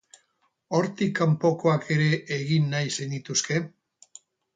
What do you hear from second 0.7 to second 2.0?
Hortik kanpokoak